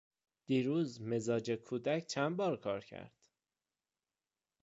دیروز 0.45 1.01
مزاج 1.01 1.51
کودک 1.51 2.05
چند 2.07 2.37
بار 2.37 2.57
کار 2.57 2.85
کرد؟ 2.85 3.13